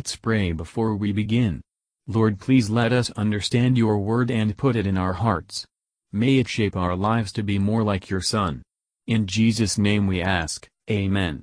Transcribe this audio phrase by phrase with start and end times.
[0.00, 1.60] Let's pray before we begin.
[2.06, 5.66] Lord please let us understand your word and put it in our hearts.
[6.10, 8.62] May it shape our lives to be more like your Son.
[9.06, 11.42] In Jesus' name we ask, Amen.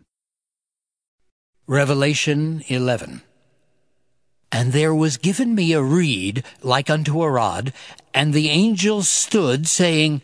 [1.68, 3.22] Revelation 11
[4.52, 7.74] And there was given me a reed like unto a rod,
[8.12, 10.24] and the angel stood, saying,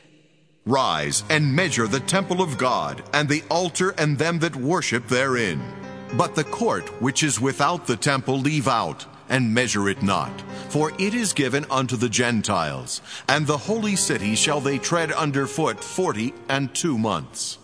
[0.66, 5.62] Rise and measure the temple of God, and the altar and them that worship therein.
[6.16, 10.32] But the court which is without the temple leave out, and measure it not.
[10.70, 15.48] For it is given unto the Gentiles, and the holy city shall they tread under
[15.48, 17.58] foot forty and two months.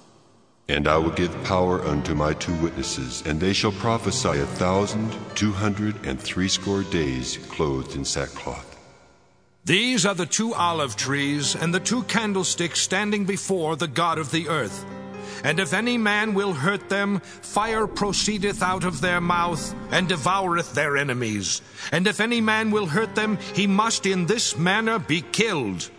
[0.68, 5.16] And I will give power unto my two witnesses, and they shall prophesy a thousand
[5.36, 8.78] two hundred and threescore days clothed in sackcloth.
[9.66, 14.32] These are the two olive trees and the two candlesticks standing before the God of
[14.32, 14.86] the earth.
[15.44, 20.74] And if any man will hurt them, fire proceedeth out of their mouth, and devoureth
[20.74, 21.62] their enemies.
[21.92, 25.90] And if any man will hurt them, he must in this manner be killed.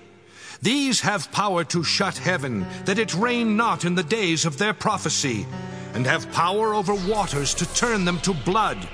[0.63, 4.75] These have power to shut heaven, that it rain not in the days of their
[4.75, 5.47] prophecy,
[5.95, 8.87] and have power over waters to turn them to blood,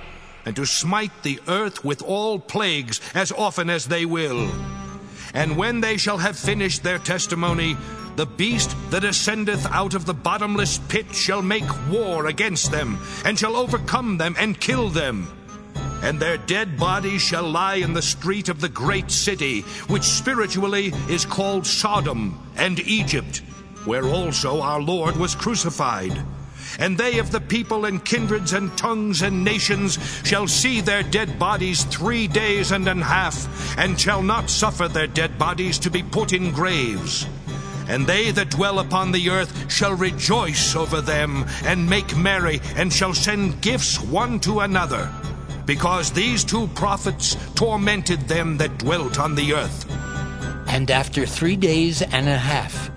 [0.45, 4.48] and to smite the earth with all plagues as often as they will.
[5.34, 7.77] And when they shall have finished their testimony,
[8.17, 13.39] the beast that ascendeth out of the bottomless pit shall make war against them, and
[13.39, 15.28] shall overcome them and kill them
[16.03, 20.92] and their dead bodies shall lie in the street of the great city, which spiritually
[21.09, 23.39] is called Sodom and Egypt,
[23.84, 26.17] where also our Lord was crucified.
[26.78, 31.39] And they of the people and kindreds and tongues and nations shall see their dead
[31.39, 36.03] bodies three days and an half, and shall not suffer their dead bodies to be
[36.03, 37.27] put in graves.
[37.89, 42.93] And they that dwell upon the earth shall rejoice over them, and make merry, and
[42.93, 45.12] shall send gifts one to another
[45.67, 49.84] because these two prophets tormented them that dwelt on the earth.
[50.69, 52.91] And after three days and a half,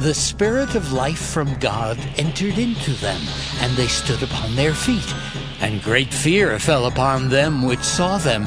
[0.00, 3.20] the Spirit of life from God entered into them,
[3.60, 5.14] and they stood upon their feet.
[5.60, 8.46] And great fear fell upon them which saw them.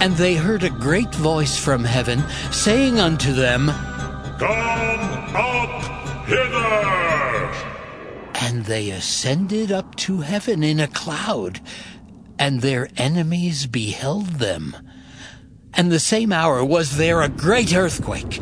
[0.00, 3.70] And they heard a great voice from heaven, saying unto them,
[4.38, 7.52] Come up hither!
[8.40, 11.60] And they ascended up to heaven in a cloud,
[12.38, 14.76] and their enemies beheld them.
[15.74, 18.40] And the same hour was there a great earthquake,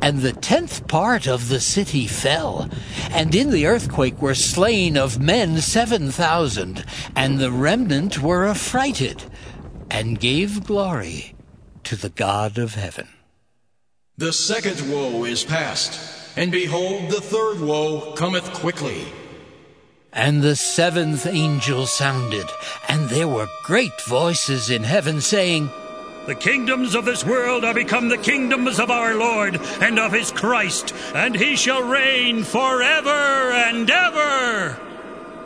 [0.00, 2.68] and the tenth part of the city fell.
[3.10, 6.84] And in the earthquake were slain of men seven thousand,
[7.14, 9.24] and the remnant were affrighted,
[9.90, 11.34] and gave glory
[11.84, 13.08] to the God of heaven.
[14.16, 15.98] The second woe is past,
[16.36, 19.06] and behold, the third woe cometh quickly.
[20.12, 22.46] And the seventh angel sounded,
[22.88, 25.68] and there were great voices in heaven saying,
[26.28, 30.30] The kingdoms of this world are become the kingdoms of our Lord and of his
[30.30, 34.78] Christ, and he shall reign forever and ever.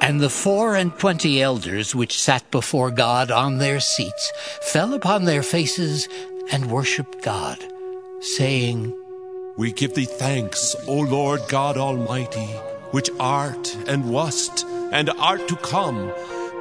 [0.02, 4.30] And the four and twenty elders which sat before God on their seats
[4.60, 6.06] fell upon their faces
[6.52, 7.64] and worshipped God,
[8.20, 8.94] saying,
[9.56, 12.48] We give thee thanks, O Lord God Almighty
[12.90, 16.12] which art and wast and art to come,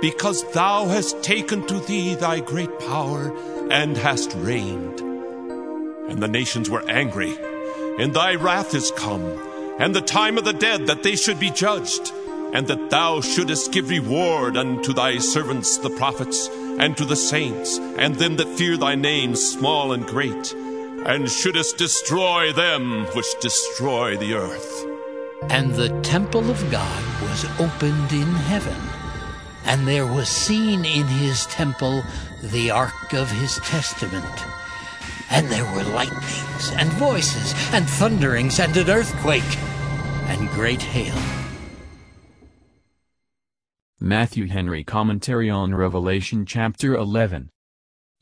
[0.02, 3.34] because thou hast taken to thee thy great power
[3.72, 5.00] and hast reigned.
[5.00, 7.36] And the nations were angry,
[8.00, 9.24] and thy wrath is come,
[9.80, 12.12] and the time of the dead that they should be judged,
[12.54, 17.78] and that thou shouldest give reward unto thy servants the prophets, and to the saints,
[17.78, 20.54] and them that fear thy name, small and great,
[21.06, 24.86] and shouldest destroy them which destroy the earth.
[25.50, 28.76] And the temple of God was opened in heaven,
[29.66, 32.04] and there was seen in his temple
[32.42, 34.26] the ark of his testament.
[35.30, 39.58] And there were lightnings, and voices, and thunderings, and an earthquake,
[40.28, 41.16] and great hail.
[44.00, 47.50] Matthew Henry Commentary on Revelation chapter 11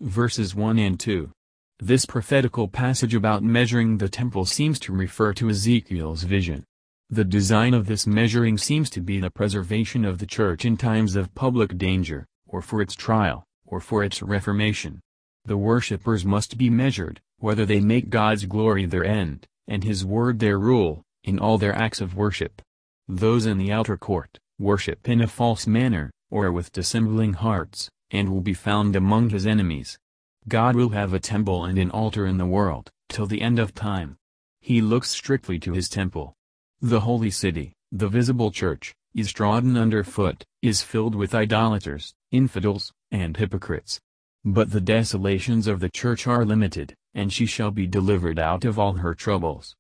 [0.02, 1.32] Verses 1 and 2
[1.80, 6.64] This prophetical passage about measuring the temple seems to refer to Ezekiel's vision.
[7.10, 11.18] The design of this measuring seems to be the preservation of the church in times
[11.18, 15.02] of public danger, or for its trial, or for its reformation.
[15.44, 20.40] The worshippers must be measured, whether they make God's glory their end, and his word
[20.40, 22.62] their rule, in all their acts of worship.
[23.10, 28.30] Those in the outer court, worship in a false manner, or with dissembling hearts, and
[28.30, 29.98] will be found among his enemies.
[30.48, 33.74] God will have a temple and an altar in the world, till the end of
[33.74, 34.18] time.
[34.62, 36.36] He looks strictly to his temple.
[36.82, 43.38] The holy city, the visible church, is trodden underfoot, is filled with idolaters, infidels, and
[43.38, 44.00] hypocrites.
[44.44, 48.78] But the desolations of the church are limited, and she shall be delivered out of
[48.78, 49.76] all her troubles.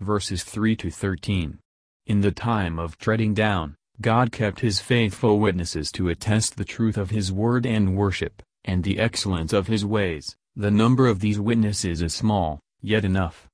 [0.00, 1.58] Verses 3 to 13.
[2.06, 6.98] In the time of treading down, God kept his faithful witnesses to attest the truth
[6.98, 10.36] of his word and worship, and the excellence of his ways.
[10.54, 13.48] The number of these witnesses is small, yet enough.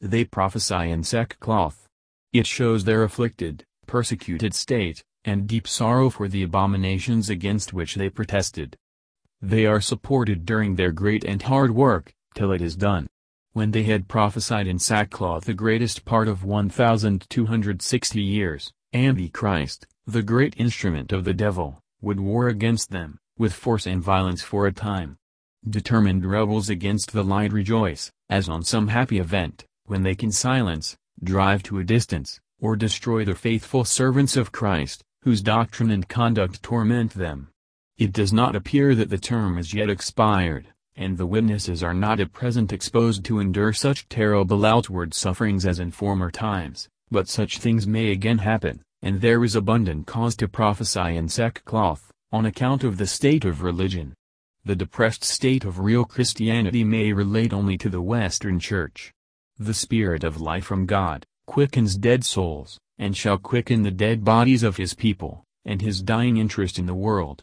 [0.00, 1.88] They prophesy in sackcloth.
[2.32, 8.10] It shows their afflicted, persecuted state, and deep sorrow for the abominations against which they
[8.10, 8.76] protested.
[9.40, 13.06] They are supported during their great and hard work, till it is done.
[13.52, 20.54] When they had prophesied in sackcloth the greatest part of 1,260 years, Antichrist, the great
[20.56, 25.16] instrument of the devil, would war against them, with force and violence for a time.
[25.68, 30.96] Determined rebels against the light rejoice, as on some happy event, when they can silence,
[31.22, 36.62] drive to a distance, or destroy the faithful servants of Christ, whose doctrine and conduct
[36.62, 37.48] torment them.
[37.96, 42.20] It does not appear that the term is yet expired, and the witnesses are not
[42.20, 47.58] at present exposed to endure such terrible outward sufferings as in former times, but such
[47.58, 52.84] things may again happen, and there is abundant cause to prophesy in sackcloth, on account
[52.84, 54.14] of the state of religion.
[54.64, 59.12] The depressed state of real Christianity may relate only to the Western Church.
[59.58, 64.62] The Spirit of life from God, quickens dead souls, and shall quicken the dead bodies
[64.62, 67.42] of his people, and his dying interest in the world.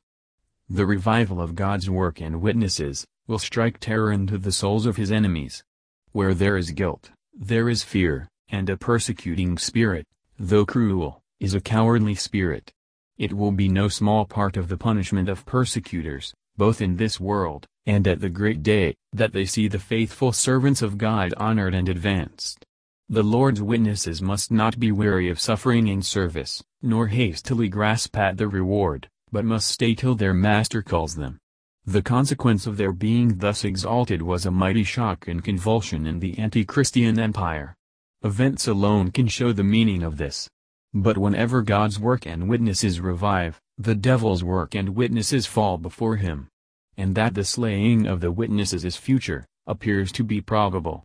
[0.70, 5.12] The revival of God's work and witnesses, will strike terror into the souls of his
[5.12, 5.64] enemies.
[6.12, 10.06] Where there is guilt, there is fear, and a persecuting spirit,
[10.38, 12.72] though cruel, is a cowardly spirit.
[13.18, 17.66] It will be no small part of the punishment of persecutors, both in this world,
[17.86, 21.88] and at the great day, that they see the faithful servants of God honored and
[21.88, 22.66] advanced.
[23.08, 28.38] The Lord's witnesses must not be weary of suffering in service, nor hastily grasp at
[28.38, 31.38] the reward, but must stay till their master calls them.
[31.86, 36.38] The consequence of their being thus exalted was a mighty shock and convulsion in the
[36.40, 37.76] anti-Christian empire.
[38.24, 40.50] Events alone can show the meaning of this.
[40.98, 46.48] But whenever God's work and witnesses revive, the devil's work and witnesses fall before him.
[46.96, 51.04] And that the slaying of the witnesses is future, appears to be probable.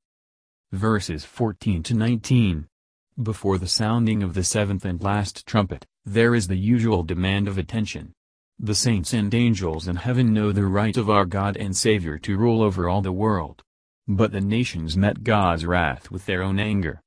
[0.71, 2.69] Verses 14 to 19
[3.21, 7.59] Before the sounding of the seventh and last trumpet, there is the usual demand of
[7.59, 8.13] attention.
[8.61, 12.39] The saints and angels in heaven know the right of our God and Savior to
[12.39, 13.61] rule over all the world.
[14.07, 17.01] But the nations met God's wrath with their own anger.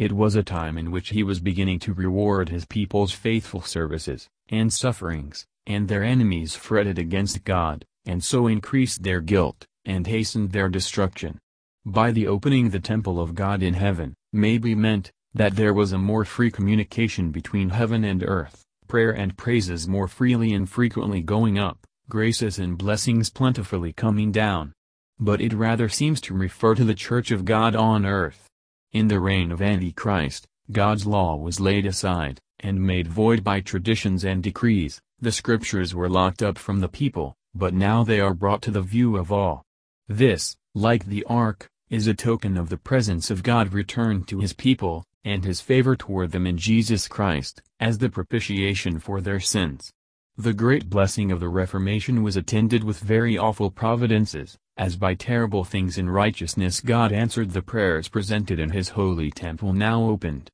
[0.00, 4.30] It was a time in which he was beginning to reward his people's faithful services,
[4.48, 10.52] and sufferings, and their enemies fretted against God, and so increased their guilt, and hastened
[10.52, 11.38] their destruction.
[11.84, 15.92] By the opening the temple of God in heaven, may be meant, that there was
[15.92, 21.20] a more free communication between heaven and earth prayer and praises more freely and frequently
[21.20, 24.72] going up, graces and blessings plentifully coming down.
[25.18, 28.49] But it rather seems to refer to the Church of God on earth.
[28.92, 34.24] In the reign of Antichrist, God's law was laid aside, and made void by traditions
[34.24, 38.62] and decrees, the scriptures were locked up from the people, but now they are brought
[38.62, 39.62] to the view of all.
[40.08, 44.54] This, like the ark, is a token of the presence of God returned to his
[44.54, 49.92] people, and his favor toward them in Jesus Christ, as the propitiation for their sins.
[50.36, 55.64] The great blessing of the Reformation was attended with very awful providences, as by terrible
[55.64, 60.50] things in righteousness God answered the prayers presented in his holy temple now opened.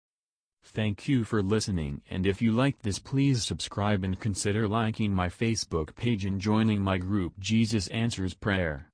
[0.65, 5.29] Thank you for listening and if you liked this please subscribe and consider liking my
[5.29, 8.91] Facebook page and joining my group Jesus Answers Prayer.